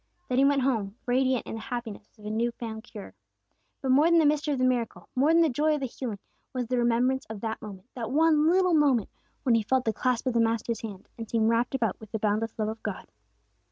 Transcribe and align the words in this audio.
Then 0.29 0.39
he 0.39 0.45
went 0.45 0.63
home, 0.63 0.95
radiant 1.05 1.45
in 1.45 1.53
the 1.53 1.61
happiness 1.61 2.17
of 2.17 2.23
his 2.23 2.33
new 2.33 2.49
found 2.53 2.83
cure. 2.83 3.13
But 3.83 3.91
more 3.91 4.09
than 4.09 4.17
the 4.17 4.25
mystery 4.25 4.51
of 4.51 4.57
the 4.57 4.65
miracle, 4.65 5.07
more 5.13 5.31
than 5.31 5.43
the 5.43 5.49
joy 5.49 5.75
of 5.75 5.79
the 5.79 5.85
healing, 5.85 6.17
was 6.53 6.65
the 6.65 6.79
remembrance 6.79 7.27
of 7.27 7.41
that 7.41 7.61
moment, 7.61 7.87
that 7.93 8.09
one 8.09 8.49
little 8.49 8.73
moment, 8.73 9.09
when 9.43 9.53
he 9.53 9.61
felt 9.61 9.85
the 9.85 9.93
clasp 9.93 10.25
of 10.25 10.33
the 10.33 10.39
Master's 10.39 10.81
hand, 10.81 11.07
and 11.19 11.29
seemed 11.29 11.49
wrapped 11.51 11.75
about 11.75 11.99
with 11.99 12.11
the 12.11 12.17
boundless 12.17 12.57
love 12.57 12.69
of 12.69 12.81
God. 12.81 13.11